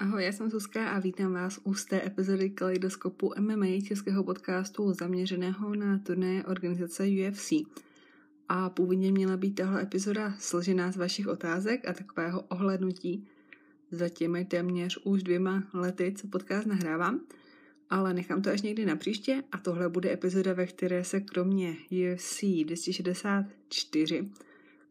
Ahoj, 0.00 0.24
já 0.24 0.32
jsem 0.32 0.50
Zuzka 0.50 0.90
a 0.90 0.98
vítám 0.98 1.32
vás 1.32 1.60
u 1.64 1.74
té 1.88 2.06
epizody 2.06 2.50
Kaleidoskopu 2.50 3.32
MMA 3.40 3.80
českého 3.88 4.24
podcastu 4.24 4.92
zaměřeného 4.92 5.74
na 5.74 5.98
turné 5.98 6.44
organizace 6.44 7.04
UFC. 7.04 7.52
A 8.48 8.70
původně 8.70 9.12
měla 9.12 9.36
být 9.36 9.54
tahle 9.54 9.82
epizoda 9.82 10.34
složená 10.38 10.92
z 10.92 10.96
vašich 10.96 11.28
otázek 11.28 11.88
a 11.88 11.92
takového 11.92 12.40
ohlednutí 12.40 13.28
za 13.90 14.08
těmi 14.08 14.44
téměř 14.44 14.98
už 15.04 15.22
dvěma 15.22 15.62
lety, 15.74 16.14
co 16.16 16.28
podcast 16.28 16.66
nahrávám, 16.66 17.20
ale 17.90 18.14
nechám 18.14 18.42
to 18.42 18.50
až 18.50 18.62
někdy 18.62 18.86
na 18.86 18.96
příště 18.96 19.44
a 19.52 19.58
tohle 19.58 19.88
bude 19.88 20.12
epizoda, 20.12 20.52
ve 20.52 20.66
které 20.66 21.04
se 21.04 21.20
kromě 21.20 21.76
UFC 22.14 22.42
264 22.64 24.30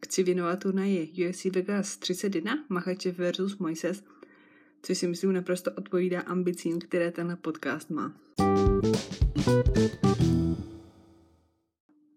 chci 0.04 0.22
věnovat 0.22 0.60
turnaji 0.60 1.28
UFC 1.28 1.44
Vegas 1.44 1.96
31 1.96 2.64
Machačev 2.68 3.18
versus 3.18 3.58
Moises– 3.58 4.04
což 4.82 4.98
si 4.98 5.08
myslím 5.08 5.32
naprosto 5.32 5.70
odpovídá 5.72 6.20
ambicím, 6.20 6.78
které 6.78 7.10
tenhle 7.10 7.36
podcast 7.36 7.90
má. 7.90 8.12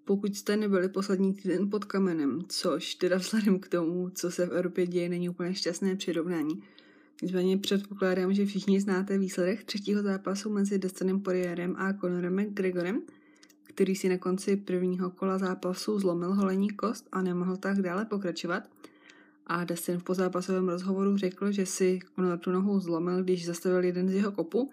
Pokud 0.06 0.36
jste 0.36 0.58
nebyli 0.58 0.90
poslední 0.90 1.34
týden 1.34 1.70
pod 1.70 1.86
kamenem, 1.86 2.40
což 2.48 2.96
teda 2.96 3.18
vzhledem 3.18 3.60
k 3.60 3.68
tomu, 3.68 4.10
co 4.10 4.32
se 4.32 4.46
v 4.46 4.52
Evropě 4.52 4.88
děje, 4.88 5.10
není 5.10 5.30
úplně 5.30 5.54
šťastné 5.54 5.96
přirovnání, 5.96 6.64
Nicméně 7.22 7.58
předpokládám, 7.58 8.34
že 8.34 8.46
všichni 8.46 8.82
znáte 8.82 9.18
výsledek 9.18 9.64
třetího 9.64 10.04
zápasu 10.04 10.50
mezi 10.50 10.80
Dustinem 10.80 11.20
Poirierem 11.22 11.76
a 11.78 11.94
Conorem 11.94 12.40
McGregorem, 12.40 13.02
který 13.64 13.96
si 13.96 14.10
na 14.10 14.18
konci 14.18 14.58
prvního 14.58 15.10
kola 15.10 15.38
zápasu 15.38 16.00
zlomil 16.00 16.34
holení 16.34 16.70
kost 16.70 17.08
a 17.12 17.22
nemohl 17.22 17.58
tak 17.58 17.82
dále 17.82 18.06
pokračovat– 18.06 18.64
a 19.48 19.64
Dustin 19.64 20.00
v 20.00 20.04
pozápasovém 20.04 20.70
rozhovoru 20.70 21.18
řekl, 21.18 21.52
že 21.52 21.66
si 21.66 22.00
Conor 22.16 22.38
tu 22.38 22.52
nohu 22.52 22.80
zlomil, 22.80 23.24
když 23.24 23.46
zastavil 23.46 23.84
jeden 23.84 24.10
z 24.10 24.14
jeho 24.14 24.32
kopů, 24.32 24.72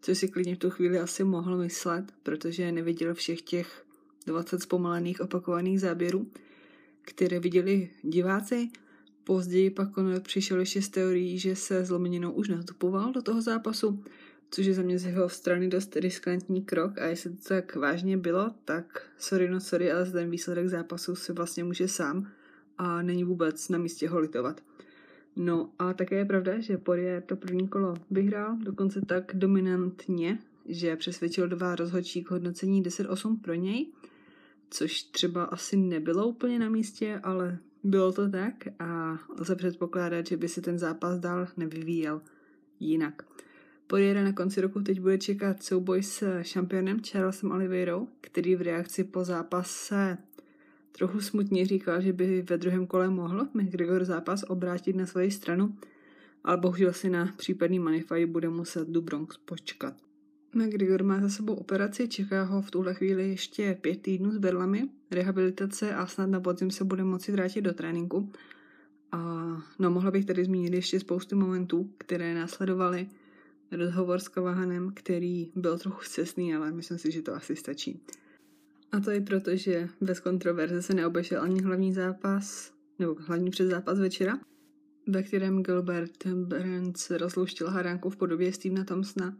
což 0.00 0.18
si 0.18 0.28
klidně 0.28 0.54
v 0.54 0.58
tu 0.58 0.70
chvíli 0.70 0.98
asi 0.98 1.24
mohl 1.24 1.58
myslet, 1.58 2.04
protože 2.22 2.72
neviděl 2.72 3.14
všech 3.14 3.42
těch 3.42 3.84
20 4.26 4.62
zpomalených 4.62 5.20
opakovaných 5.20 5.80
záběrů, 5.80 6.30
které 7.02 7.40
viděli 7.40 7.90
diváci. 8.02 8.68
Později 9.24 9.70
pak 9.70 9.94
Conor 9.94 10.20
přišel 10.20 10.60
ještě 10.60 10.82
s 10.82 10.88
teorií, 10.88 11.38
že 11.38 11.56
se 11.56 11.84
zlomeninou 11.84 12.32
už 12.32 12.48
nastupoval 12.48 13.12
do 13.12 13.22
toho 13.22 13.42
zápasu, 13.42 14.04
což 14.50 14.66
je 14.66 14.74
za 14.74 14.82
mě 14.82 14.98
z 14.98 15.04
jeho 15.04 15.28
strany 15.28 15.68
dost 15.68 15.96
riskantní 15.96 16.62
krok 16.62 16.98
a 16.98 17.06
jestli 17.06 17.30
to 17.30 17.48
tak 17.48 17.76
vážně 17.76 18.16
bylo, 18.16 18.50
tak 18.64 19.02
sorry 19.18 19.48
no 19.48 19.60
sorry, 19.60 19.92
ale 19.92 20.10
ten 20.10 20.30
výsledek 20.30 20.68
zápasu 20.68 21.14
se 21.14 21.32
vlastně 21.32 21.64
může 21.64 21.88
sám 21.88 22.28
a 22.82 23.02
není 23.02 23.24
vůbec 23.24 23.68
na 23.68 23.78
místě 23.78 24.08
ho 24.08 24.18
litovat. 24.18 24.60
No 25.36 25.70
a 25.78 25.92
také 25.92 26.16
je 26.16 26.24
pravda, 26.24 26.60
že 26.60 26.78
Poirier 26.78 27.22
to 27.22 27.36
první 27.36 27.68
kolo 27.68 27.94
vyhrál, 28.10 28.56
dokonce 28.56 29.00
tak 29.00 29.32
dominantně, 29.34 30.38
že 30.66 30.96
přesvědčil 30.96 31.48
dva 31.48 31.74
rozhodčí 31.76 32.24
k 32.24 32.30
hodnocení 32.30 32.82
10-8 32.82 33.40
pro 33.40 33.54
něj, 33.54 33.92
což 34.70 35.02
třeba 35.02 35.44
asi 35.44 35.76
nebylo 35.76 36.26
úplně 36.26 36.58
na 36.58 36.68
místě, 36.68 37.20
ale 37.22 37.58
bylo 37.84 38.12
to 38.12 38.28
tak 38.28 38.54
a 38.78 39.18
lze 39.38 39.56
předpokládat, 39.56 40.26
že 40.26 40.36
by 40.36 40.48
si 40.48 40.60
ten 40.60 40.78
zápas 40.78 41.18
dál 41.18 41.48
nevyvíjel 41.56 42.20
jinak. 42.80 43.22
Poirier 43.86 44.24
na 44.24 44.32
konci 44.32 44.60
roku 44.60 44.80
teď 44.80 45.00
bude 45.00 45.18
čekat 45.18 45.62
souboj 45.62 46.02
s 46.02 46.42
šampionem 46.42 47.00
Charlesem 47.02 47.50
Oliveirou, 47.50 48.08
který 48.20 48.56
v 48.56 48.62
reakci 48.62 49.04
po 49.04 49.24
zápase 49.24 50.18
Trochu 50.92 51.20
smutně 51.20 51.66
říkal, 51.66 52.00
že 52.00 52.12
by 52.12 52.42
ve 52.42 52.58
druhém 52.58 52.86
kole 52.86 53.10
mohl 53.10 53.48
McGregor 53.54 54.04
zápas 54.04 54.44
obrátit 54.48 54.96
na 54.96 55.06
svoji 55.06 55.30
stranu, 55.30 55.76
ale 56.44 56.56
bohužel 56.56 56.92
si 56.92 57.10
na 57.10 57.32
případný 57.36 57.78
manify 57.78 58.26
bude 58.26 58.48
muset 58.48 58.88
do 58.88 59.02
Bronx 59.02 59.36
počkat. 59.36 59.94
McGregor 60.54 61.02
má 61.02 61.20
za 61.20 61.28
sebou 61.28 61.54
operaci, 61.54 62.08
čeká 62.08 62.42
ho 62.42 62.62
v 62.62 62.70
tuhle 62.70 62.94
chvíli 62.94 63.28
ještě 63.28 63.78
pět 63.80 64.02
týdnů 64.02 64.30
s 64.32 64.38
berlami, 64.38 64.88
rehabilitace 65.10 65.94
a 65.94 66.06
snad 66.06 66.26
na 66.26 66.40
podzim 66.40 66.70
se 66.70 66.84
bude 66.84 67.04
moci 67.04 67.32
vrátit 67.32 67.60
do 67.60 67.72
tréninku. 67.72 68.32
A 69.12 69.18
no, 69.78 69.90
mohla 69.90 70.10
bych 70.10 70.24
tady 70.24 70.44
zmínit 70.44 70.74
ještě 70.74 71.00
spoustu 71.00 71.36
momentů, 71.36 71.90
které 71.98 72.34
následovaly. 72.34 73.08
Rozhovor 73.72 74.18
s 74.18 74.28
Kavahanem, 74.28 74.92
který 74.94 75.50
byl 75.54 75.78
trochu 75.78 76.00
cestný, 76.04 76.54
ale 76.54 76.72
myslím 76.72 76.98
si, 76.98 77.10
že 77.10 77.22
to 77.22 77.34
asi 77.34 77.56
stačí. 77.56 78.02
A 78.92 79.00
to 79.00 79.10
i 79.10 79.20
proto, 79.20 79.56
že 79.56 79.88
bez 80.00 80.20
kontroverze 80.20 80.82
se 80.82 80.94
neobešel 80.94 81.42
ani 81.42 81.62
hlavní 81.62 81.92
zápas, 81.92 82.72
nebo 82.98 83.16
hlavní 83.18 83.50
předzápas 83.50 83.98
večera, 83.98 84.38
ve 85.06 85.22
kterém 85.22 85.62
Gilbert 85.62 86.26
Burns 86.26 87.10
rozlouštil 87.10 87.70
haránku 87.70 88.10
v 88.10 88.16
podobě 88.16 88.52
Stevena 88.52 88.84
Thompsona, 88.84 89.36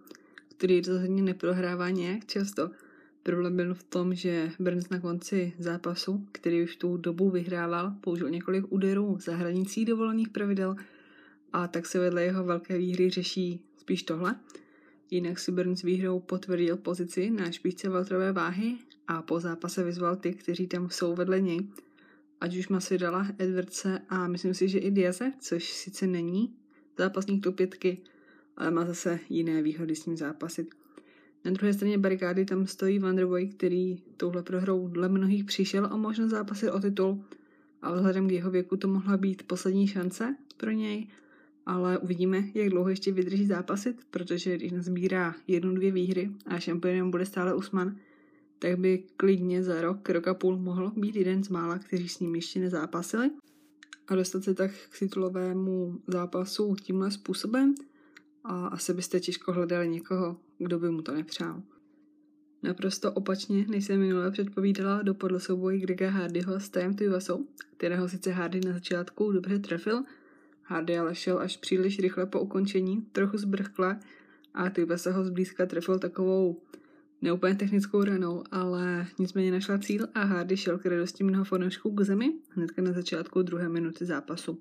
který 0.57 0.81
rozhodně 0.81 1.23
neprohrává 1.23 1.91
nějak 1.91 2.27
často. 2.27 2.71
Problém 3.23 3.57
byl 3.57 3.75
v 3.75 3.83
tom, 3.83 4.15
že 4.15 4.51
Burns 4.59 4.89
na 4.89 5.01
konci 5.01 5.53
zápasu, 5.59 6.27
který 6.33 6.63
už 6.63 6.77
tu 6.77 6.97
dobu 6.97 7.31
vyhrával, 7.31 7.95
použil 8.01 8.31
několik 8.31 8.73
úderů 8.73 9.19
za 9.21 9.37
hranicí 9.37 9.85
dovolených 9.85 10.29
pravidel 10.29 10.77
a 11.53 11.69
tak 11.69 11.87
se 11.87 11.99
vedle 11.99 12.25
jeho 12.25 12.45
velké 12.45 12.79
výhry 12.79 13.11
řeší 13.11 13.65
spíš 13.77 14.03
tohle. 14.03 14.37
Jinak 15.13 15.39
si 15.39 15.53
Burns 15.53 15.83
výhrou 15.83 16.21
potvrdil 16.21 16.77
pozici 16.77 17.31
na 17.31 17.51
špičce 17.51 17.89
veltrové 17.89 18.33
váhy 18.33 18.77
a 19.09 19.23
po 19.23 19.41
zápase 19.41 19.85
vyzval 19.85 20.17
ty, 20.17 20.35
kteří 20.35 20.67
tam 20.67 20.91
jsou 20.91 21.15
vedle 21.15 21.41
něj, 21.41 21.61
ať 22.41 22.57
už 22.57 22.69
Masvidala, 22.69 23.27
Edwardse 23.39 23.99
a 24.09 24.29
myslím 24.29 24.55
si, 24.55 24.69
že 24.69 24.79
i 24.79 24.91
Diaze, 24.91 25.33
což 25.41 25.73
sice 25.73 26.07
není 26.07 26.55
zápasník 26.99 27.45
top 27.45 27.57
pětky, 27.57 27.99
ale 28.57 28.71
má 28.71 28.85
zase 28.85 29.19
jiné 29.29 29.63
výhody 29.63 29.97
s 29.97 30.07
ním 30.07 30.17
zápasit. 30.17 30.75
Na 31.45 31.51
druhé 31.51 31.73
straně 31.73 31.99
barikády 31.99 32.45
tam 32.45 32.67
stojí 32.67 32.99
Wonderboy, 32.99 33.47
který 33.47 33.97
touhle 34.17 34.43
prohrou 34.43 34.89
dle 34.89 35.09
mnohých 35.09 35.45
přišel 35.45 35.91
o 35.93 35.99
možnost 35.99 36.31
zápasit 36.31 36.71
o 36.71 36.81
titul 36.81 37.25
a 37.83 37.95
vzhledem 37.95 38.29
k 38.29 38.33
jeho 38.33 38.51
věku 38.51 38.77
to 38.77 38.89
mohla 38.89 39.17
být 39.17 39.43
poslední 39.43 39.87
šance 39.87 40.37
pro 40.57 40.71
něj, 40.71 41.09
ale 41.67 41.99
uvidíme, 41.99 42.45
jak 42.55 42.69
dlouho 42.69 42.89
ještě 42.89 43.13
vydrží 43.13 43.47
zápasit, 43.47 43.97
protože 44.11 44.57
když 44.57 44.73
nazbírá 44.73 45.35
jednu, 45.47 45.75
dvě 45.75 45.93
výhry 45.93 46.31
a 46.47 46.59
šampionem 46.59 47.11
bude 47.11 47.27
stále 47.27 47.55
Usman, 47.55 47.97
tak 48.59 48.79
by 48.79 49.05
klidně 49.17 49.63
za 49.63 49.81
rok, 49.81 50.09
rok 50.09 50.29
a 50.29 50.35
půl 50.35 50.59
mohl 50.59 50.93
být 50.97 51.17
jeden 51.17 51.45
z 51.45 51.49
mála, 51.49 51.79
kteří 51.79 52.09
s 52.09 52.21
ním 52.21 52.35
ještě 52.35 52.61
nezápasili 52.61 53.31
a 54.09 54.15
dostat 54.15 54.45
se 54.45 54.55
tak 54.55 54.71
k 54.91 54.99
titulovému 54.99 56.01
zápasu 56.07 56.77
tímhle 56.83 57.11
způsobem 57.11 57.75
a 58.45 58.67
asi 58.67 58.95
byste 58.95 59.21
těžko 59.21 59.53
hledali 59.53 59.89
někoho, 59.89 60.37
kdo 60.59 60.79
by 60.79 60.91
mu 60.91 61.03
to 61.03 61.15
nepřál. 61.15 61.63
Naprosto 62.63 63.13
opačně, 63.13 63.67
než 63.69 63.85
jsem 63.85 64.01
minule 64.01 64.31
předpovídala, 64.31 65.03
dopadl 65.03 65.39
souboj 65.39 65.79
Grega 65.79 66.11
Hardyho 66.11 66.61
s 66.61 66.69
Tajem 66.69 66.95
Tuivasou, 66.95 67.47
kterého 67.77 68.09
sice 68.09 68.31
Hardy 68.31 68.61
na 68.61 68.73
začátku 68.73 69.33
dobře 69.33 69.59
trefil, 69.59 70.03
Hardy 70.63 70.99
ale 70.99 71.15
šel 71.15 71.39
až 71.39 71.57
příliš 71.57 71.99
rychle 71.99 72.27
po 72.27 72.41
ukončení, 72.41 73.07
trochu 73.13 73.39
zbrchkle 73.39 73.99
a 74.55 74.71
Tuivasa 74.71 75.13
ho 75.13 75.25
zblízka 75.25 75.67
trefil 75.67 75.99
takovou 75.99 76.61
neúplně 77.23 77.55
technickou 77.55 78.05
ranou, 78.05 78.45
ale 78.51 79.07
nicméně 79.19 79.53
našla 79.53 79.79
cíl 79.79 80.09
a 80.15 80.25
Hardy 80.25 80.57
šel 80.57 80.79
k 80.79 80.87
radosti 80.87 81.25
mnoho 81.25 81.45
fanoušků 81.45 81.91
k 81.91 82.01
zemi 82.01 82.33
hnedka 82.49 82.83
na 82.83 82.93
začátku 82.93 83.43
druhé 83.43 83.69
minuty 83.69 84.05
zápasu. 84.05 84.61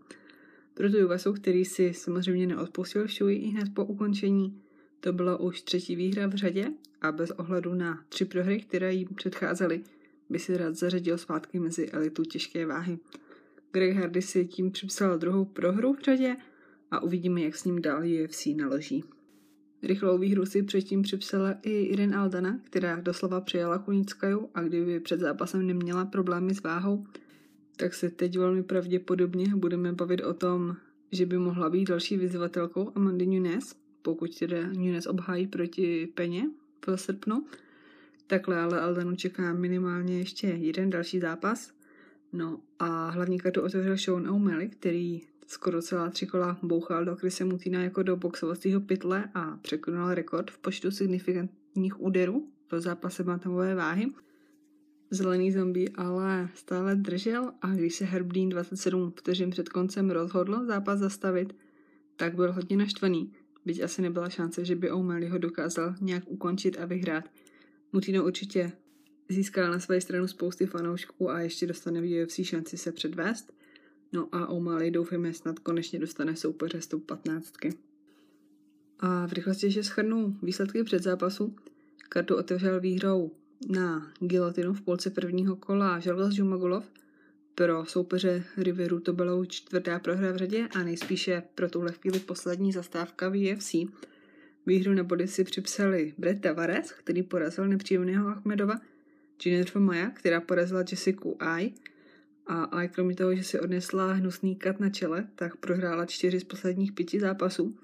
Proto 0.74 0.98
Juvasu, 0.98 1.34
který 1.34 1.66
si 1.66 1.94
samozřejmě 1.94 2.48
neodpustil 2.48 3.08
šuji 3.08 3.38
i 3.38 3.48
hned 3.48 3.74
po 3.74 3.86
ukončení, 3.86 4.62
to 5.00 5.14
byla 5.14 5.40
už 5.40 5.62
třetí 5.62 5.96
výhra 5.96 6.28
v 6.28 6.36
řadě 6.36 6.72
a 7.02 7.12
bez 7.12 7.32
ohledu 7.32 7.74
na 7.74 8.04
tři 8.10 8.26
prohry, 8.26 8.60
které 8.60 8.94
jim 8.94 9.08
předcházely, 9.16 9.84
by 10.30 10.40
si 10.40 10.58
rád 10.58 10.76
zařadil 10.76 11.18
zpátky 11.18 11.60
mezi 11.60 11.90
elitu 11.90 12.24
těžké 12.24 12.66
váhy. 12.66 13.00
Greg 13.72 13.96
Hardy 13.98 14.22
si 14.22 14.46
tím 14.46 14.72
připsal 14.72 15.18
druhou 15.18 15.46
prohru 15.46 15.94
v 15.94 16.00
řadě 16.00 16.38
a 16.92 17.04
uvidíme, 17.04 17.42
jak 17.42 17.56
s 17.56 17.66
ním 17.66 17.82
dál 17.82 18.04
UFC 18.24 18.46
naloží. 18.46 19.04
Rychlou 19.84 20.18
výhru 20.18 20.46
si 20.46 20.64
předtím 20.64 21.02
připsala 21.02 21.56
i 21.62 21.72
Irene 21.72 22.18
Aldana, 22.18 22.60
která 22.64 22.96
doslova 22.96 23.42
přijala 23.42 23.78
Kunickaju 23.78 24.50
a 24.54 24.62
kdyby 24.62 25.00
před 25.00 25.20
zápasem 25.20 25.68
neměla 25.68 26.06
problémy 26.06 26.56
s 26.56 26.64
váhou, 26.64 27.06
tak 27.76 27.94
se 27.94 28.10
teď 28.10 28.38
velmi 28.38 28.64
pravděpodobně 28.64 29.56
budeme 29.56 29.94
bavit 29.94 30.22
o 30.22 30.34
tom, 30.34 30.76
že 31.12 31.26
by 31.26 31.38
mohla 31.38 31.70
být 31.70 31.90
další 31.90 32.18
vyzvatelkou 32.18 32.92
Amandy 32.96 33.26
Nunes, 33.26 33.76
pokud 34.02 34.40
teda 34.40 34.68
Nunes 34.68 35.06
obhájí 35.06 35.48
proti 35.48 36.08
Peně 36.16 36.50
v 36.88 36.98
srpnu. 36.98 37.46
Takhle 38.28 38.60
ale 38.60 38.82
Aldanu 38.82 39.16
čeká 39.16 39.54
minimálně 39.54 40.18
ještě 40.18 40.48
jeden 40.48 40.90
další 40.90 41.20
zápas. 41.20 41.72
No 42.34 42.62
a 42.80 43.10
hlavní 43.10 43.40
kartu 43.40 43.62
otevřel 43.62 43.98
Sean 43.98 44.30
O'Malley, 44.30 44.70
který 44.70 45.22
skoro 45.48 45.82
celá 45.82 46.10
tři 46.10 46.28
kola 46.28 46.58
bouchal 46.64 47.06
do 47.06 47.16
Krise 47.16 47.46
Mutina 47.46 47.84
jako 47.84 48.04
do 48.04 48.16
boxovacího 48.16 48.82
pytle 48.82 49.30
a 49.34 49.58
překonal 49.62 50.14
rekord 50.14 50.52
v 50.52 50.58
počtu 50.58 50.92
signifikantních 50.92 52.02
úderů 52.02 52.48
v 52.72 52.80
zápase 52.80 53.24
bantamové 53.24 53.76
váhy. 53.76 54.12
Zelený 55.10 55.52
zombie 55.52 55.90
ale 55.96 56.50
stále 56.54 56.96
držel 56.96 57.52
a 57.62 57.68
když 57.68 57.96
se 57.96 58.06
Herb 58.06 58.28
Dean 58.28 58.50
27 58.50 59.14
vteřin 59.16 59.50
před 59.50 59.70
koncem 59.70 60.10
rozhodl 60.10 60.66
zápas 60.66 61.00
zastavit, 61.00 61.56
tak 62.16 62.36
byl 62.36 62.54
hodně 62.54 62.78
naštvaný, 62.78 63.34
byť 63.66 63.84
asi 63.84 64.02
nebyla 64.02 64.30
šance, 64.30 64.66
že 64.66 64.76
by 64.76 64.92
O'Malley 64.92 65.28
ho 65.28 65.38
dokázal 65.38 65.96
nějak 66.02 66.24
ukončit 66.28 66.78
a 66.80 66.86
vyhrát. 66.86 67.26
Mutino 67.94 68.26
určitě 68.26 68.72
získal 69.32 69.72
na 69.72 69.80
své 69.80 70.02
stranu 70.02 70.28
spousty 70.28 70.66
fanoušků 70.66 71.30
a 71.30 71.40
ještě 71.40 71.68
dostane 71.68 72.02
v 72.02 72.24
UFC 72.24 72.40
šanci 72.44 72.78
se 72.78 72.92
předvést. 72.92 73.54
No 74.14 74.28
a 74.32 74.48
O'Malley 74.48 74.92
doufejme 74.92 75.34
snad 75.34 75.60
konečně 75.60 76.00
dostane 76.00 76.36
soupeře 76.36 76.82
z 76.82 76.88
tou 76.88 77.00
patnáctky. 77.00 77.74
A 79.00 79.28
v 79.28 79.34
rychlosti 79.34 79.66
ještě 79.66 79.84
schrnu 79.84 80.38
výsledky 80.44 80.84
před 80.84 81.04
zápasu. 81.04 81.56
Kartu 82.10 82.36
otevřel 82.36 82.80
výhrou 82.80 83.32
na 83.70 84.12
gilotinu 84.20 84.74
v 84.74 84.82
polce 84.82 85.10
prvního 85.10 85.56
kola 85.56 86.00
Žalvas 86.00 86.38
Jumagulov. 86.38 86.92
Pro 87.56 87.86
soupeře 87.86 88.44
Riveru 88.58 89.00
to 89.00 89.14
bylo 89.14 89.46
čtvrtá 89.46 90.00
prohra 90.00 90.32
v 90.32 90.38
řadě 90.38 90.68
a 90.76 90.84
nejspíše 90.84 91.44
pro 91.56 91.70
tuhle 91.70 91.92
chvíli 91.92 92.20
poslední 92.20 92.72
zastávka 92.72 93.30
v 93.30 93.54
UFC. 93.54 93.76
Výhru 94.66 94.94
na 94.94 95.04
body 95.04 95.28
si 95.28 95.44
připsali 95.44 96.14
Brett 96.18 96.42
Tavares, 96.42 96.92
který 96.92 97.24
porazil 97.24 97.68
nepříjemného 97.68 98.28
Achmedova, 98.28 98.76
Jennifer 99.46 99.82
Maja, 99.82 100.10
která 100.10 100.42
porazila 100.42 100.84
Jessica 100.92 101.30
Ai 101.40 101.72
a 102.48 102.64
Ai 102.64 102.90
kromě 102.90 103.16
toho, 103.16 103.36
že 103.36 103.44
si 103.44 103.60
odnesla 103.60 104.14
hnusný 104.14 104.56
kat 104.56 104.80
na 104.80 104.90
čele, 104.90 105.28
tak 105.36 105.56
prohrála 105.56 106.06
čtyři 106.06 106.40
z 106.40 106.44
posledních 106.44 106.92
pěti 106.92 107.20
zápasů. 107.20 107.78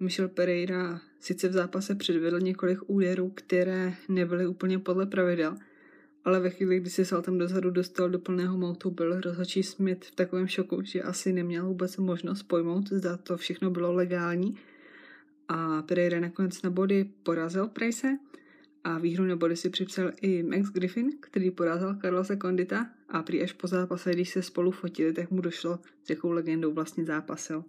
Michel 0.00 0.28
Pereira 0.28 1.00
sice 1.20 1.48
v 1.48 1.52
zápase 1.52 1.94
předvedl 1.94 2.40
několik 2.40 2.78
úderů, 2.86 3.32
které 3.34 3.94
nebyly 4.08 4.46
úplně 4.46 4.78
podle 4.78 5.06
pravidel, 5.06 5.56
ale 6.24 6.40
ve 6.40 6.50
chvíli, 6.50 6.80
kdy 6.80 6.90
se 6.90 7.04
saltem 7.04 7.38
dozadu 7.38 7.70
dostal 7.70 8.10
do 8.10 8.18
plného 8.18 8.58
moutu, 8.58 8.90
byl 8.90 9.20
rozhodčí 9.20 9.62
Smith 9.62 10.04
v 10.04 10.14
takovém 10.14 10.46
šoku, 10.46 10.82
že 10.82 11.02
asi 11.02 11.32
neměl 11.32 11.66
vůbec 11.66 11.96
možnost 11.96 12.42
pojmout, 12.42 12.88
zda 12.88 13.16
to 13.16 13.36
všechno 13.36 13.70
bylo 13.70 13.92
legální. 13.92 14.56
A 15.48 15.82
Pereira 15.82 16.20
nakonec 16.20 16.62
na 16.62 16.70
body 16.70 17.10
porazil 17.22 17.68
Price 17.68 18.18
a 18.84 18.98
výhru 18.98 19.24
na 19.24 19.36
body 19.36 19.56
si 19.56 19.70
připsal 19.70 20.10
i 20.20 20.42
Max 20.42 20.70
Griffin, 20.70 21.10
který 21.20 21.50
porazil 21.50 21.96
Carlosa 22.00 22.36
Condita 22.36 22.86
a 23.08 23.22
prý 23.22 23.42
až 23.42 23.52
po 23.52 23.66
zápase, 23.66 24.12
když 24.12 24.30
se 24.30 24.42
spolu 24.42 24.70
fotili, 24.70 25.12
tak 25.12 25.30
mu 25.30 25.40
došlo, 25.40 25.78
s 26.04 26.10
jakou 26.10 26.30
legendou 26.30 26.72
vlastně 26.72 27.04
zápasil. 27.04 27.64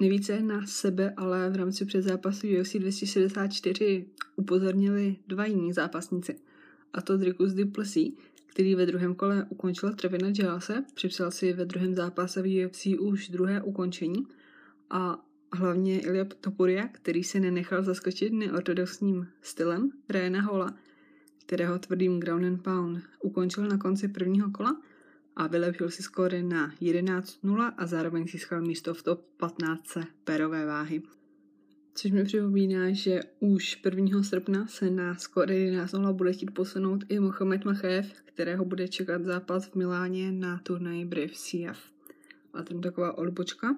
Nejvíce 0.00 0.42
na 0.42 0.66
sebe, 0.66 1.14
ale 1.16 1.50
v 1.50 1.56
rámci 1.56 1.84
předzápasu 1.84 2.46
UFC 2.60 2.74
264 2.76 4.06
upozornili 4.36 5.16
dva 5.26 5.46
jiní 5.46 5.72
zápasníci. 5.72 6.36
A 6.92 7.02
to 7.02 7.16
Dricus 7.16 7.52
Duplessis, 7.52 8.14
který 8.46 8.74
ve 8.74 8.86
druhém 8.86 9.14
kole 9.14 9.46
ukončil 9.48 9.92
Trevina 9.92 10.28
Jalase, 10.38 10.84
připsal 10.94 11.30
si 11.30 11.52
ve 11.52 11.64
druhém 11.64 11.94
zápase 11.94 12.42
v 12.42 12.66
UFC 12.66 12.86
už 12.86 13.28
druhé 13.28 13.62
ukončení 13.62 14.26
a 14.90 15.24
hlavně 15.52 16.00
Ilya 16.00 16.24
Topuria, 16.24 16.88
který 16.88 17.24
se 17.24 17.40
nenechal 17.40 17.82
zaskočit 17.82 18.32
neortodoxním 18.32 19.28
stylem 19.42 19.90
Ryana 20.08 20.42
Hola, 20.42 20.74
kterého 21.46 21.78
tvrdým 21.78 22.20
ground 22.20 22.44
and 22.44 22.62
pound 22.62 23.04
ukončil 23.22 23.68
na 23.68 23.78
konci 23.78 24.08
prvního 24.08 24.50
kola 24.50 24.82
a 25.36 25.46
vylepšil 25.46 25.90
si 25.90 26.02
skóre 26.02 26.42
na 26.42 26.74
11-0 26.80 27.72
a 27.76 27.86
zároveň 27.86 28.28
získal 28.28 28.62
místo 28.62 28.94
v 28.94 29.02
top 29.02 29.24
15 29.36 29.98
perové 30.24 30.66
váhy. 30.66 31.02
Což 31.94 32.10
mi 32.10 32.24
připomíná, 32.24 32.92
že 32.92 33.20
už 33.40 33.80
1. 33.84 34.22
srpna 34.22 34.66
se 34.66 34.90
na 34.90 35.14
skóre 35.14 35.54
11-0 35.54 36.12
bude 36.12 36.32
chtít 36.32 36.50
posunout 36.50 37.04
i 37.08 37.20
Mohamed 37.20 37.64
Machev, 37.64 38.12
kterého 38.24 38.64
bude 38.64 38.88
čekat 38.88 39.24
zápas 39.24 39.66
v 39.66 39.74
Miláně 39.74 40.32
na 40.32 40.58
turnaji 40.58 41.04
Brave 41.04 41.32
CF. 41.32 41.92
A 42.52 42.62
tam 42.62 42.80
taková 42.80 43.18
odbočka. 43.18 43.76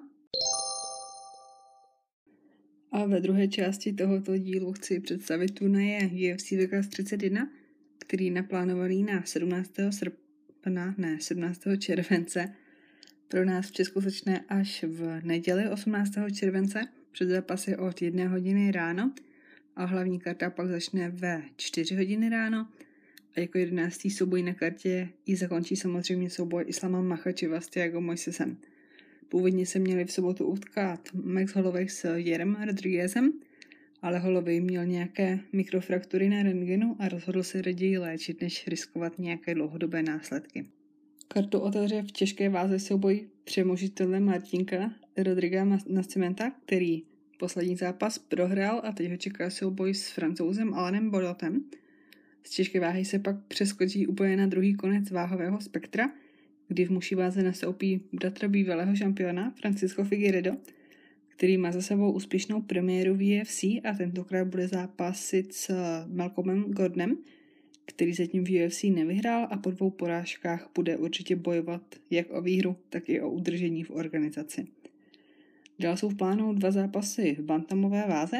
A 2.95 3.05
ve 3.05 3.19
druhé 3.19 3.47
části 3.47 3.93
tohoto 3.93 4.37
dílu 4.37 4.73
chci 4.73 4.99
představit 4.99 5.51
turnaje 5.51 6.09
UFC 6.33 6.51
Vegas 6.51 6.87
31, 6.87 7.49
který 7.99 8.31
naplánovaný 8.31 9.03
na 9.03 9.23
17. 9.23 9.71
srpna, 9.89 10.95
ne, 10.97 11.17
17. 11.21 11.61
července. 11.77 12.53
Pro 13.27 13.45
nás 13.45 13.67
v 13.67 13.71
Česku 13.71 14.01
začne 14.01 14.45
až 14.49 14.83
v 14.87 15.21
neděli 15.23 15.69
18. 15.69 16.11
července 16.33 16.81
před 17.11 17.29
zápasy 17.29 17.77
od 17.77 18.01
1 18.01 18.27
hodiny 18.27 18.71
ráno 18.71 19.11
a 19.75 19.85
hlavní 19.85 20.19
karta 20.19 20.49
pak 20.49 20.67
začne 20.67 21.09
ve 21.09 21.43
4 21.57 21.95
hodiny 21.95 22.29
ráno 22.29 22.67
a 23.35 23.39
jako 23.39 23.57
11. 23.57 24.07
souboj 24.09 24.43
na 24.43 24.53
kartě 24.53 25.09
i 25.25 25.35
zakončí 25.35 25.75
samozřejmě 25.75 26.29
souboj 26.29 26.63
Islama 26.67 27.01
Machačeva 27.01 27.61
s 27.61 27.67
Tiago 27.67 28.01
Moisesem. 28.01 28.57
Původně 29.29 29.65
se 29.65 29.79
měli 29.79 30.05
v 30.05 30.11
sobotu 30.11 30.45
utkat 30.45 30.99
Max 31.13 31.55
Holloway 31.55 31.89
s 31.89 32.15
Jerem 32.15 32.57
Rodriguezem, 32.65 33.33
ale 34.01 34.19
Holloway 34.19 34.61
měl 34.61 34.85
nějaké 34.85 35.39
mikrofraktury 35.53 36.29
na 36.29 36.43
rentgenu 36.43 36.95
a 36.99 37.07
rozhodl 37.07 37.43
se 37.43 37.61
raději 37.61 37.97
léčit, 37.97 38.41
než 38.41 38.67
riskovat 38.67 39.19
nějaké 39.19 39.55
dlouhodobé 39.55 40.03
následky. 40.03 40.65
Kartu 41.27 41.59
otevře 41.59 42.01
v 42.01 42.11
těžké 42.11 42.49
váze 42.49 42.79
souboj 42.79 43.27
přemožitelné 43.43 44.19
Martinka 44.19 44.91
Rodriga 45.17 45.65
Nascimenta, 45.89 46.51
který 46.65 47.03
poslední 47.39 47.75
zápas 47.75 48.17
prohrál 48.17 48.81
a 48.83 48.91
teď 48.91 49.11
ho 49.11 49.17
čeká 49.17 49.49
souboj 49.49 49.93
s 49.93 50.09
francouzem 50.09 50.73
Alanem 50.73 51.09
Bodotem. 51.09 51.63
Z 52.43 52.49
těžké 52.49 52.79
váhy 52.79 53.05
se 53.05 53.19
pak 53.19 53.35
přeskočí 53.47 54.07
úplně 54.07 54.37
na 54.37 54.45
druhý 54.45 54.73
konec 54.73 55.11
váhového 55.11 55.61
spektra– 55.61 56.09
kdy 56.67 56.85
v 56.85 56.91
muší 56.91 57.15
váze 57.15 57.43
nastoupí 57.43 58.01
bratra 58.13 58.47
bývalého 58.47 58.95
šampiona 58.95 59.53
Francisco 59.59 60.03
Figueredo, 60.03 60.51
který 61.27 61.57
má 61.57 61.71
za 61.71 61.81
sebou 61.81 62.11
úspěšnou 62.11 62.61
premiéru 62.61 63.15
v 63.15 63.41
UFC 63.41 63.63
a 63.63 63.93
tentokrát 63.97 64.47
bude 64.47 64.67
zápasit 64.67 65.53
s 65.53 65.73
Malcolmem 66.13 66.63
Gordonem, 66.63 67.17
který 67.85 68.13
zatím 68.13 68.45
v 68.45 68.65
UFC 68.65 68.83
nevyhrál 68.83 69.47
a 69.51 69.57
po 69.57 69.71
dvou 69.71 69.89
porážkách 69.89 70.69
bude 70.75 70.97
určitě 70.97 71.35
bojovat 71.35 71.81
jak 72.11 72.27
o 72.31 72.41
výhru, 72.41 72.75
tak 72.89 73.09
i 73.09 73.21
o 73.21 73.29
udržení 73.29 73.83
v 73.83 73.91
organizaci. 73.91 74.67
Dál 75.79 75.97
jsou 75.97 76.09
v 76.09 76.15
plánu 76.15 76.53
dva 76.53 76.71
zápasy 76.71 77.35
v 77.39 77.43
bantamové 77.43 78.05
váze. 78.07 78.37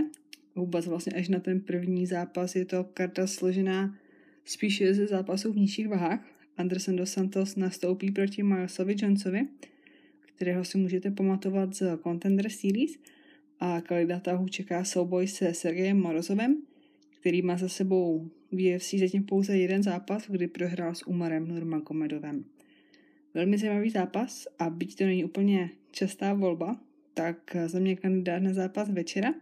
Vůbec 0.56 0.88
vlastně 0.88 1.14
až 1.14 1.28
na 1.30 1.40
ten 1.40 1.62
první 1.62 2.06
zápas 2.06 2.56
je 2.56 2.66
to 2.66 2.84
karta 2.84 3.28
složená 3.28 3.98
spíše 4.46 4.94
ze 4.94 5.08
zápasů 5.08 5.54
v 5.54 5.58
nižších 5.58 5.88
vahách, 5.88 6.35
Anderson 6.58 6.96
dos 6.96 7.12
Santos 7.12 7.56
nastoupí 7.56 8.12
proti 8.12 8.44
Milesovi 8.44 8.96
Johnsovi, 9.00 9.48
kterého 10.36 10.66
si 10.66 10.78
můžete 10.78 11.12
pamatovat 11.12 11.76
z 11.76 11.98
Contender 12.04 12.50
Series. 12.50 13.00
A 13.60 13.82
kandidáta 13.82 14.46
čeká 14.50 14.84
souboj 14.84 15.28
se 15.28 15.54
Sergejem 15.54 16.02
Morozovem, 16.02 16.62
který 17.20 17.42
má 17.42 17.58
za 17.58 17.70
sebou 17.70 18.30
v 18.52 18.76
UFC 18.76 18.94
zatím 18.94 19.24
pouze 19.24 19.58
jeden 19.58 19.84
zápas, 19.84 20.30
kdy 20.30 20.48
prohrál 20.48 20.96
s 20.96 21.08
Umarem 21.08 21.48
Nurmagomedovem. 21.48 22.46
Velmi 23.34 23.58
zajímavý 23.58 23.90
zápas 23.90 24.48
a 24.60 24.70
byť 24.70 24.98
to 24.98 25.04
není 25.04 25.26
úplně 25.26 25.70
častá 25.92 26.34
volba, 26.34 26.80
tak 27.14 27.56
za 27.66 27.80
mě 27.80 27.96
kandidát 27.96 28.40
na 28.40 28.54
zápas 28.54 28.90
večera. 28.90 29.34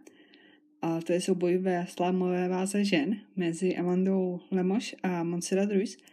A 0.82 1.00
to 1.00 1.12
je 1.12 1.20
souboj 1.20 1.58
ve 1.58 1.86
slámové 1.88 2.48
váze 2.48 2.84
žen 2.84 3.16
mezi 3.36 3.76
Amandou 3.76 4.40
Lemoš 4.50 4.96
a 5.02 5.22
Montserrat 5.22 5.72
Ruiz– 5.72 5.96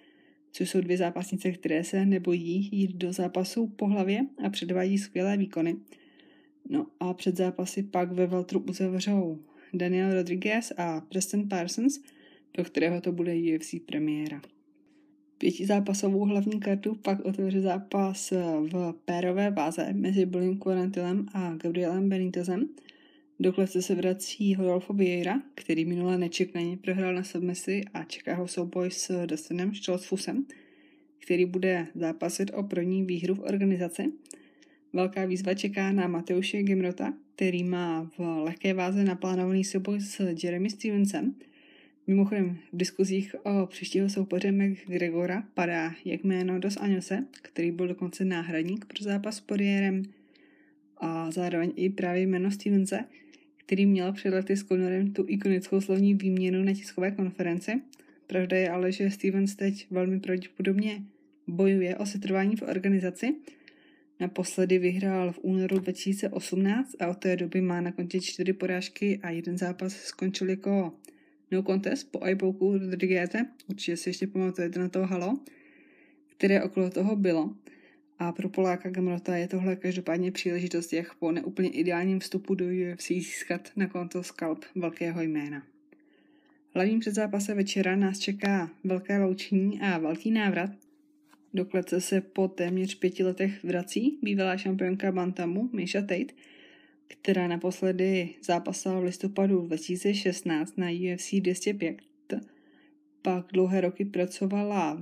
což 0.52 0.70
jsou 0.70 0.82
dvě 0.82 0.98
zápasnice, 0.98 1.52
které 1.52 1.84
se 1.84 2.06
nebojí 2.06 2.70
jít 2.72 2.96
do 2.96 3.14
zápasu 3.14 3.68
po 3.68 3.88
hlavě 3.88 4.26
a 4.46 4.50
předvádí 4.50 4.98
skvělé 4.98 5.38
výkony. 5.38 5.76
No 6.70 6.88
a 7.00 7.14
před 7.14 7.38
zápasy 7.38 7.84
pak 7.84 8.12
ve 8.12 8.28
Veltru 8.28 8.60
uzavřou 8.60 9.40
Daniel 9.74 10.14
Rodriguez 10.14 10.74
a 10.78 11.02
Preston 11.02 11.50
Parsons, 11.50 12.00
pro 12.52 12.64
kterého 12.64 13.02
to 13.02 13.12
bude 13.12 13.36
UFC 13.36 13.76
premiéra. 13.86 14.42
Pětizápasovou 15.38 16.26
hlavní 16.26 16.60
kartu 16.60 16.96
pak 16.96 17.20
otevře 17.26 17.62
zápas 17.62 18.32
v 18.72 18.94
pérové 19.06 19.52
váze 19.52 19.94
mezi 19.94 20.26
Billem 20.26 20.58
Quarantilem 20.58 21.26
a 21.34 21.56
Gabrielem 21.56 22.10
Benitezem– 22.10 22.70
do 23.42 23.54
klece 23.54 23.82
se 23.82 23.96
vrací 23.96 24.56
Rodolfo 24.56 24.94
Vieira, 24.94 25.42
který 25.56 25.86
minule 25.86 26.18
nečekaně 26.18 26.78
prohrál 26.78 27.14
na 27.14 27.24
submisi 27.24 27.82
a 27.94 28.04
čeká 28.04 28.36
ho 28.36 28.48
souboj 28.48 28.92
s 28.92 29.26
Dustinem 29.26 29.76
Stolzfusem, 29.76 30.46
který 31.20 31.46
bude 31.46 31.88
zápasit 31.96 32.52
o 32.54 32.64
první 32.64 33.04
výhru 33.04 33.36
v 33.36 33.40
organizaci. 33.40 34.12
Velká 34.94 35.26
výzva 35.26 35.54
čeká 35.54 35.92
na 35.92 36.08
Mateuše 36.08 36.64
Gimrota, 36.64 37.14
který 37.36 37.64
má 37.64 38.10
v 38.18 38.20
lehké 38.20 38.74
váze 38.74 39.04
naplánovaný 39.04 39.64
souboj 39.64 40.00
s 40.00 40.36
Jeremy 40.44 40.70
Stevensem. 40.70 41.36
Mimochodem, 42.08 42.58
v 42.74 42.78
diskuzích 42.78 43.36
o 43.44 43.66
příštího 43.66 44.10
soupeře 44.10 44.52
McGregora 44.52 45.44
padá 45.54 45.94
jak 46.06 46.24
jméno 46.24 46.60
Dos 46.60 46.78
Anjose, 46.78 47.26
který 47.42 47.72
byl 47.72 47.88
dokonce 47.88 48.26
náhradník 48.26 48.86
pro 48.86 49.04
zápas 49.04 49.38
s 49.38 49.42
Porierem 49.42 50.04
a 50.98 51.32
zároveň 51.32 51.74
i 51.76 51.90
právě 51.90 52.22
jméno 52.22 52.52
Stevense, 52.52 53.06
který 53.66 53.86
měl 53.86 54.14
před 54.14 54.30
lety 54.30 54.58
s 54.58 54.64
Conorem 54.64 55.14
tu 55.14 55.26
ikonickou 55.28 55.82
slovní 55.82 56.14
výměnu 56.14 56.64
na 56.64 56.74
tiskové 56.74 57.12
konferenci. 57.12 57.82
Pravda 58.28 58.58
je 58.58 58.70
ale, 58.70 58.92
že 58.92 59.12
Stevens 59.12 59.56
teď 59.56 59.88
velmi 59.92 60.20
pravděpodobně 60.20 61.04
bojuje 61.48 61.98
o 61.98 62.06
setrvání 62.06 62.56
v 62.56 62.62
organizaci. 62.62 63.36
Naposledy 64.20 64.78
vyhrál 64.78 65.32
v 65.32 65.40
únoru 65.42 65.80
2018 65.80 66.96
a 67.00 67.08
od 67.08 67.18
té 67.18 67.36
doby 67.36 67.62
má 67.62 67.82
na 67.82 67.92
kontě 67.92 68.20
čtyři 68.20 68.54
porážky 68.54 69.20
a 69.24 69.30
jeden 69.30 69.58
zápas 69.58 69.94
skončil 69.94 70.50
jako 70.50 70.94
no 71.52 71.64
contest 71.64 72.12
po 72.12 72.28
iPoku 72.28 72.78
Rodrigueze. 72.78 73.46
Určitě 73.70 73.98
si 73.98 74.10
ještě 74.10 74.28
pamatujete 74.28 74.80
na 74.80 74.90
to 74.90 75.06
halo, 75.06 75.40
které 76.28 76.64
okolo 76.64 76.90
toho 76.90 77.16
bylo. 77.16 77.56
A 78.22 78.32
pro 78.32 78.50
Poláka 78.50 78.90
Gamrota 78.90 79.36
je 79.36 79.48
tohle 79.48 79.76
každopádně 79.76 80.32
příležitost, 80.32 80.94
jak 80.94 81.16
po 81.16 81.32
neúplně 81.32 81.70
ideálním 81.70 82.20
vstupu 82.20 82.56
do 82.56 82.66
UFC 82.66 83.08
získat 83.08 83.72
na 83.76 83.88
konto 83.88 84.24
skalp 84.24 84.66
velkého 84.76 85.22
jména. 85.22 85.64
Hlavním 86.74 87.00
předzápase 87.00 87.54
večera 87.54 87.96
nás 87.96 88.20
čeká 88.20 88.70
velké 88.84 89.20
loučení 89.24 89.82
a 89.82 89.98
velký 89.98 90.32
návrat. 90.32 90.70
Do 91.54 91.66
klece 91.66 92.02
se 92.02 92.22
po 92.22 92.48
téměř 92.48 92.96
pěti 92.96 93.24
letech 93.24 93.64
vrací 93.64 94.20
bývalá 94.22 94.58
šampionka 94.58 95.12
Bantamu 95.12 95.70
Misha 95.74 96.02
Tate, 96.02 96.34
která 97.08 97.48
naposledy 97.48 98.30
zápasala 98.44 99.00
v 99.00 99.04
listopadu 99.04 99.62
2016 99.62 100.78
na 100.78 100.88
UFC 100.88 101.34
205. 101.34 101.98
Pak 103.22 103.46
dlouhé 103.54 103.82
roky 103.82 104.06
pracovala, 104.06 105.02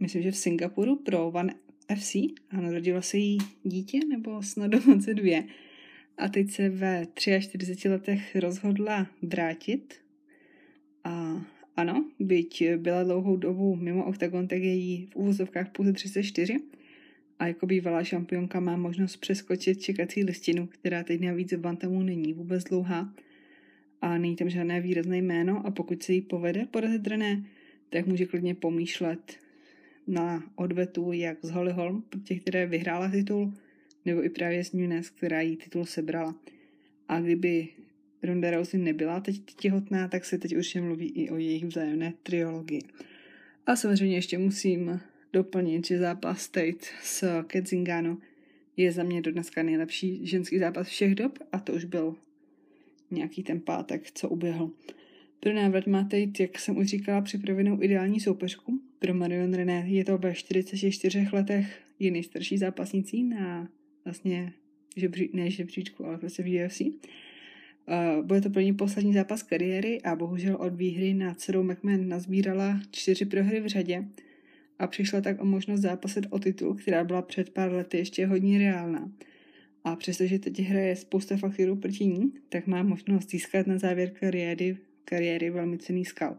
myslím, 0.00 0.22
že 0.22 0.30
v 0.30 0.36
Singapuru 0.36 0.96
pro 0.96 1.28
One 1.28 1.54
FC 1.94 2.14
a 2.50 2.60
narodilo 2.60 3.02
se 3.02 3.18
jí 3.18 3.38
dítě, 3.64 4.00
nebo 4.08 4.42
snad 4.42 4.70
dokonce 4.70 5.14
dvě. 5.14 5.44
A 6.18 6.28
teď 6.28 6.50
se 6.50 6.68
ve 6.68 7.06
43 7.14 7.88
letech 7.88 8.36
rozhodla 8.36 9.06
vrátit. 9.22 9.94
A 11.04 11.42
ano, 11.76 12.10
byť 12.18 12.64
byla 12.76 13.04
dlouhou 13.04 13.36
dobu 13.36 13.76
mimo 13.76 14.04
OKTAGON, 14.04 14.48
tak 14.48 14.58
je 14.58 14.74
jí 14.74 15.06
v 15.06 15.16
úvozovkách 15.16 15.70
pouze 15.70 15.92
34 15.92 16.58
a 17.42 17.46
jako 17.46 17.66
bývalá 17.66 18.04
šampionka 18.04 18.60
má 18.60 18.76
možnost 18.76 19.16
přeskočit 19.16 19.82
čekací 19.82 20.24
listinu, 20.24 20.66
která 20.66 21.02
teď 21.02 21.20
navíc 21.20 21.52
v 21.52 21.56
Bantamu 21.56 22.02
není 22.02 22.32
vůbec 22.32 22.64
dlouhá 22.64 23.14
a 24.00 24.18
není 24.18 24.36
tam 24.36 24.50
žádné 24.50 24.80
výrazné 24.80 25.18
jméno 25.18 25.66
a 25.66 25.70
pokud 25.70 26.02
se 26.02 26.12
jí 26.12 26.20
povede 26.20 26.66
porazit 26.66 27.06
René, 27.06 27.44
tak 27.90 28.06
může 28.06 28.26
klidně 28.26 28.54
pomýšlet 28.54 29.38
na 30.06 30.42
odvetu 30.54 31.12
jak 31.12 31.38
z 31.42 31.50
Holly 31.50 31.72
Holm, 31.72 32.02
proti 32.02 32.40
které 32.40 32.66
vyhrála 32.66 33.10
titul, 33.10 33.54
nebo 34.04 34.24
i 34.24 34.28
právě 34.30 34.64
z 34.64 34.72
Nunes, 34.72 35.10
která 35.10 35.40
jí 35.40 35.56
titul 35.56 35.84
sebrala. 35.84 36.34
A 37.08 37.20
kdyby 37.20 37.68
Ronda 38.22 38.50
Rousey 38.50 38.80
nebyla 38.80 39.20
teď 39.20 39.40
těhotná, 39.56 40.08
tak 40.08 40.24
se 40.24 40.38
teď 40.38 40.56
určitě 40.56 40.80
mluví 40.80 41.08
i 41.08 41.30
o 41.30 41.36
jejich 41.36 41.64
vzájemné 41.64 42.14
triologii. 42.22 42.82
A 43.66 43.76
samozřejmě 43.76 44.16
ještě 44.16 44.38
musím 44.38 45.00
doplnit, 45.32 45.86
že 45.86 45.98
zápas 45.98 46.42
State 46.42 46.84
s 47.02 47.42
Kedzingano 47.42 48.18
je 48.76 48.92
za 48.92 49.02
mě 49.02 49.22
do 49.22 49.32
dneska 49.32 49.62
nejlepší 49.62 50.26
ženský 50.26 50.58
zápas 50.58 50.88
všech 50.88 51.14
dob 51.14 51.38
a 51.52 51.58
to 51.58 51.72
už 51.72 51.84
byl 51.84 52.16
nějaký 53.10 53.42
ten 53.42 53.60
pátek, 53.60 54.10
co 54.14 54.28
uběhl. 54.28 54.70
Pro 55.44 55.52
návrat 55.52 55.86
má 55.86 56.04
teď, 56.04 56.40
jak 56.40 56.58
jsem 56.58 56.76
už 56.76 56.86
říkala, 56.86 57.20
připravenou 57.20 57.82
ideální 57.82 58.20
soupeřku. 58.20 58.80
Pro 58.98 59.14
Marion 59.14 59.54
René 59.54 59.84
je 59.86 60.04
to 60.04 60.18
ve 60.18 60.34
44 60.34 61.28
letech 61.32 61.80
je 61.98 62.10
nejstarší 62.10 62.58
zápasnicí 62.58 63.22
na 63.22 63.68
vlastně 64.04 64.52
žebří, 64.96 65.30
ne 65.32 65.50
žebříčku, 65.50 66.06
ale 66.06 66.18
prostě 66.18 66.42
v 66.42 66.66
UFC. 66.66 66.80
Uh, 66.80 66.94
bude 68.22 68.40
to 68.40 68.50
pro 68.50 68.60
ní 68.60 68.72
poslední 68.72 69.12
zápas 69.12 69.42
kariéry 69.42 70.02
a 70.02 70.16
bohužel 70.16 70.56
od 70.56 70.74
výhry 70.74 71.14
na 71.14 71.34
dcerou 71.34 71.62
McMahon 71.62 72.08
nazbírala 72.08 72.80
čtyři 72.90 73.24
prohry 73.24 73.60
v 73.60 73.66
řadě 73.66 74.04
a 74.78 74.86
přišla 74.86 75.20
tak 75.20 75.42
o 75.42 75.44
možnost 75.44 75.80
zápasit 75.80 76.26
o 76.30 76.38
titul, 76.38 76.74
která 76.74 77.04
byla 77.04 77.22
před 77.22 77.50
pár 77.50 77.72
lety 77.72 77.98
ještě 77.98 78.26
hodně 78.26 78.58
reálná. 78.58 79.12
A 79.84 79.96
přestože 79.96 80.38
teď 80.38 80.60
hraje 80.60 80.96
spousta 80.96 81.36
faktorů 81.36 81.76
proti 81.76 82.06
ní, 82.06 82.32
tak 82.48 82.66
má 82.66 82.82
možnost 82.82 83.30
získat 83.30 83.66
na 83.66 83.78
závěr 83.78 84.10
kariéry, 84.10 84.76
kariéry 85.04 85.50
velmi 85.50 85.78
cený 85.78 86.04
skal. 86.04 86.38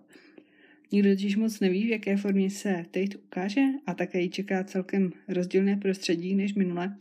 Nikdo 0.91 1.09
totiž 1.09 1.35
moc 1.35 1.59
neví, 1.59 1.87
v 1.87 1.89
jaké 1.89 2.17
formě 2.17 2.49
se 2.49 2.85
Tate 2.91 3.17
ukáže 3.17 3.61
a 3.85 3.93
také 3.93 4.21
ji 4.21 4.29
čeká 4.29 4.63
celkem 4.63 5.11
rozdílné 5.27 5.77
prostředí 5.77 6.35
než 6.35 6.53
minule, 6.53 6.95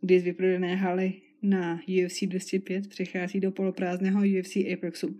kdy 0.00 0.20
z 0.20 0.24
vyprodané 0.24 0.76
haly 0.76 1.12
na 1.42 1.80
UFC 2.04 2.22
205 2.22 2.88
přechází 2.88 3.40
do 3.40 3.50
poloprázdného 3.50 4.20
UFC 4.20 4.56
Apexu. 4.56 5.18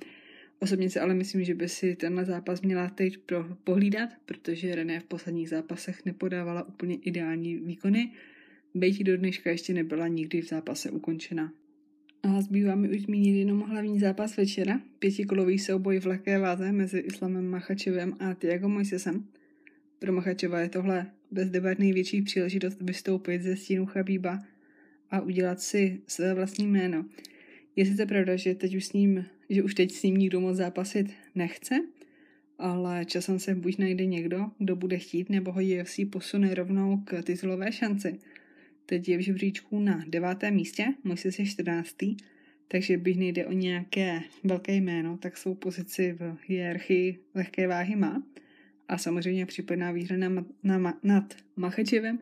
Osobně 0.60 0.90
si 0.90 1.00
ale 1.00 1.14
myslím, 1.14 1.44
že 1.44 1.54
by 1.54 1.68
si 1.68 1.96
tenhle 1.96 2.24
zápas 2.24 2.62
měla 2.62 2.88
teď 2.88 3.18
pro 3.18 3.44
pohlídat, 3.64 4.10
protože 4.26 4.74
René 4.74 5.00
v 5.00 5.04
posledních 5.04 5.48
zápasech 5.48 6.04
nepodávala 6.04 6.68
úplně 6.68 6.96
ideální 6.96 7.56
výkony, 7.56 8.12
byť 8.74 9.02
do 9.02 9.16
dneška 9.16 9.50
ještě 9.50 9.74
nebyla 9.74 10.08
nikdy 10.08 10.42
v 10.42 10.48
zápase 10.48 10.90
ukončena. 10.90 11.52
A 12.22 12.40
zbývá 12.40 12.74
mi 12.74 12.88
už 12.88 13.02
zmínit 13.02 13.38
jenom 13.38 13.60
hlavní 13.60 13.98
zápas 14.00 14.36
večera, 14.36 14.80
pětikolový 14.98 15.58
souboj 15.58 16.00
v 16.00 16.06
lehké 16.06 16.38
váze 16.38 16.72
mezi 16.72 16.98
Islamem 16.98 17.46
Machačevem 17.46 18.14
a 18.20 18.34
Tiago 18.34 18.68
Mojsesem. 18.68 19.24
Pro 19.98 20.12
Machačeva 20.12 20.60
je 20.60 20.68
tohle 20.68 21.06
bez 21.30 21.50
debat 21.50 21.78
největší 21.78 22.22
příležitost 22.22 22.80
vystoupit 22.80 23.42
ze 23.42 23.56
stínu 23.56 23.86
Chabíba 23.86 24.42
a 25.10 25.20
udělat 25.20 25.60
si 25.60 26.00
své 26.06 26.34
vlastní 26.34 26.66
jméno. 26.66 27.04
Je 27.76 27.86
sice 27.86 28.06
pravda, 28.06 28.36
že 28.36 28.54
teď 28.54 28.76
už 28.76 28.86
s 28.86 28.92
ním, 28.92 29.24
že 29.50 29.62
už 29.62 29.74
teď 29.74 29.92
s 29.92 30.02
ním 30.02 30.16
nikdo 30.16 30.40
moc 30.40 30.56
zápasit 30.56 31.06
nechce, 31.34 31.74
ale 32.58 33.04
časem 33.04 33.38
se 33.38 33.54
buď 33.54 33.78
najde 33.78 34.06
někdo, 34.06 34.46
kdo 34.58 34.76
bude 34.76 34.98
chtít, 34.98 35.30
nebo 35.30 35.52
ho 35.52 35.60
UFC 35.60 36.00
posune 36.10 36.54
rovnou 36.54 36.96
k 36.96 37.22
titulové 37.22 37.72
šanci. 37.72 38.18
Teď 38.90 39.08
je 39.08 39.18
v 39.18 39.20
žebříčku 39.20 39.80
na 39.80 40.04
devátém 40.08 40.54
místě, 40.54 40.86
můj 41.04 41.16
je 41.38 41.46
14. 41.46 41.96
Takže 42.68 42.98
bych 42.98 43.18
nejde 43.18 43.46
o 43.46 43.52
nějaké 43.52 44.20
velké 44.44 44.74
jméno, 44.74 45.18
tak 45.18 45.36
svou 45.36 45.54
pozici 45.54 46.12
v 46.12 46.36
hierarchii 46.46 47.18
lehké 47.34 47.66
váhy 47.66 47.96
má. 47.96 48.22
A 48.88 48.98
samozřejmě 48.98 49.46
případná 49.46 49.92
výhra 49.92 50.16
na, 50.16 50.44
na, 50.62 50.98
nad 51.02 51.34
Machačevem 51.56 52.18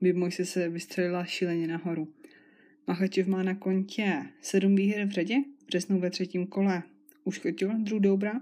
by 0.00 0.12
Mojse 0.12 0.44
se 0.44 0.68
vystřelila 0.68 1.24
šíleně 1.24 1.66
nahoru. 1.66 2.08
Machačev 2.86 3.26
má 3.26 3.42
na 3.42 3.54
kontě 3.54 4.22
sedm 4.40 4.76
výher 4.76 5.06
v 5.06 5.10
řadě, 5.10 5.36
přesnou 5.66 5.98
ve 5.98 6.10
třetím 6.10 6.46
kole 6.46 6.82
uškrtil 7.24 7.70
Drew 7.78 8.00
Dobra 8.00 8.32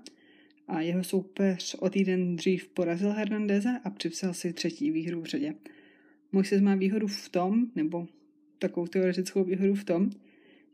a 0.68 0.80
jeho 0.80 1.04
soupeř 1.04 1.74
o 1.74 1.90
týden 1.90 2.36
dřív 2.36 2.68
porazil 2.68 3.10
Hernandeze 3.10 3.80
a 3.84 3.90
připsal 3.90 4.34
si 4.34 4.52
třetí 4.52 4.90
výhru 4.90 5.20
v 5.20 5.24
řadě. 5.24 5.54
Moises 6.32 6.60
má 6.60 6.74
výhodu 6.74 7.06
v 7.06 7.28
tom, 7.28 7.66
nebo 7.74 8.08
takovou 8.58 8.86
teoretickou 8.86 9.44
výhodu 9.44 9.74
v 9.74 9.84
tom, 9.84 10.10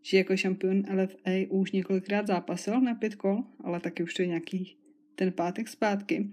že 0.02 0.16
jako 0.16 0.36
šampion 0.36 0.82
LFA 1.02 1.30
už 1.48 1.72
několikrát 1.72 2.26
zápasil 2.26 2.80
na 2.80 2.94
pět 2.94 3.14
kol, 3.14 3.44
ale 3.64 3.80
taky 3.80 4.02
už 4.02 4.14
to 4.14 4.22
je 4.22 4.28
nějaký 4.28 4.76
ten 5.14 5.32
pátek 5.32 5.68
zpátky. 5.68 6.30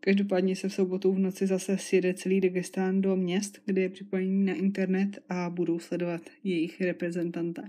Každopádně 0.00 0.56
se 0.56 0.68
v 0.68 0.74
sobotu 0.74 1.12
v 1.12 1.18
noci 1.18 1.46
zase 1.46 1.78
sjede 1.78 2.14
celý 2.14 2.40
Dagestán 2.40 3.00
do 3.00 3.16
měst, 3.16 3.62
kde 3.64 3.82
je 3.82 3.88
připojení 3.88 4.44
na 4.44 4.54
internet 4.54 5.18
a 5.28 5.50
budou 5.50 5.78
sledovat 5.78 6.30
jejich 6.44 6.80
reprezentanta. 6.80 7.62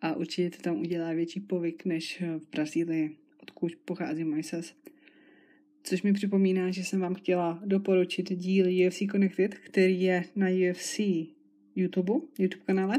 A 0.00 0.14
určitě 0.14 0.56
to 0.56 0.62
tam 0.62 0.80
udělá 0.80 1.12
větší 1.12 1.40
povyk 1.40 1.84
než 1.84 2.22
v 2.38 2.50
Brazílii, 2.50 3.16
odkud 3.42 3.76
pochází 3.84 4.24
Moises. 4.24 4.74
Což 5.88 6.02
mi 6.02 6.12
připomíná, 6.12 6.70
že 6.70 6.84
jsem 6.84 7.00
vám 7.00 7.14
chtěla 7.14 7.60
doporučit 7.64 8.32
díl 8.32 8.66
UFC 8.86 9.02
Connected, 9.10 9.54
který 9.54 10.02
je 10.02 10.24
na 10.36 10.46
UFC 10.46 11.00
YouTube, 11.76 12.12
YouTube 12.38 12.64
kanále 12.66 12.96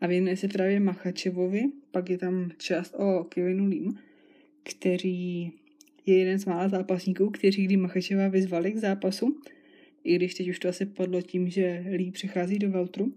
a 0.00 0.06
věnuje 0.06 0.36
se 0.36 0.48
právě 0.48 0.80
Machačevovi, 0.80 1.64
pak 1.90 2.10
je 2.10 2.18
tam 2.18 2.50
část 2.56 2.94
o 2.94 3.24
Kevinu 3.24 3.66
Lim, 3.66 3.98
který 4.62 5.52
je 6.06 6.18
jeden 6.18 6.38
z 6.38 6.44
mála 6.44 6.68
zápasníků, 6.68 7.30
kteří 7.30 7.64
kdy 7.64 7.76
Machačeva 7.76 8.28
vyzvali 8.28 8.72
k 8.72 8.76
zápasu, 8.76 9.40
i 10.04 10.16
když 10.16 10.34
teď 10.34 10.48
už 10.48 10.58
to 10.58 10.68
asi 10.68 10.86
padlo 10.86 11.22
tím, 11.22 11.50
že 11.50 11.84
Lee 11.90 12.10
přechází 12.10 12.58
do 12.58 12.70
Veltru. 12.70 13.12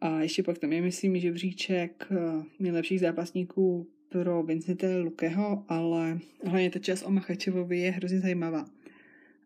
A 0.00 0.20
ještě 0.20 0.42
pak 0.42 0.58
tam 0.58 0.72
je, 0.72 0.82
myslím, 0.82 1.18
že 1.18 1.30
vříček 1.30 2.06
eh, 2.10 2.44
nejlepších 2.58 3.00
zápasníků 3.00 3.86
pro 4.08 4.42
Vincente 4.42 4.98
Lukeho, 4.98 5.64
ale 5.68 6.18
hlavně 6.44 6.70
ta 6.70 6.78
část 6.78 7.02
o 7.02 7.10
Machačevovi 7.10 7.78
je 7.78 7.90
hrozně 7.90 8.20
zajímavá. 8.20 8.66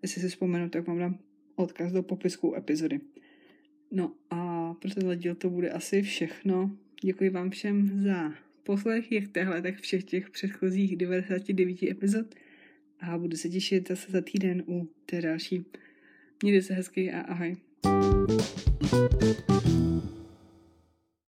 Jestli 0.03 0.21
si 0.21 0.29
vzpomenu, 0.29 0.69
tak 0.69 0.87
vám 0.87 0.99
dám 0.99 1.19
odkaz 1.57 1.93
do 1.93 2.03
popisku 2.03 2.55
epizody. 2.57 3.01
No 3.91 4.13
a 4.31 4.75
pro 4.75 4.91
tenhle 4.91 5.17
díl 5.17 5.35
to 5.35 5.51
bude 5.51 5.71
asi 5.71 6.03
všechno. 6.03 6.77
Děkuji 7.03 7.31
vám 7.31 7.51
všem 7.51 8.03
za 8.03 8.33
poslech, 8.63 9.13
jak 9.13 9.29
téhle, 9.29 9.63
tak 9.63 9.81
všech 9.81 10.05
těch 10.05 10.31
předchozích 10.31 10.97
99 10.97 11.83
epizod 11.83 12.35
a 13.01 13.19
budu 13.19 13.37
se 13.37 13.49
těšit 13.49 13.89
zase 13.89 14.13
za 14.13 14.21
týden 14.21 14.63
u 14.69 14.89
té 15.07 15.21
další. 15.21 15.65
Mějte 16.43 16.63
se 16.63 16.75
hezky 16.75 17.13
a 17.13 17.21
ahoj. 17.21 17.57
thank 18.91 19.67
you 19.67 19.78